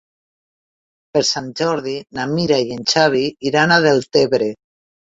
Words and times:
Per 1.17 1.23
Sant 1.33 1.51
Jordi 1.61 1.95
na 2.21 2.27
Mira 2.33 2.59
i 2.67 2.75
en 2.79 2.91
Xavi 2.97 3.25
iran 3.53 3.79
a 3.79 3.81
Deltebre. 3.89 4.55